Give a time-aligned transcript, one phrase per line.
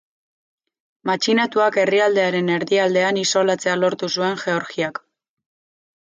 [1.09, 5.03] Matxinatuak herrialdearen erdialdean isolatzea lortu zuen Georgiak.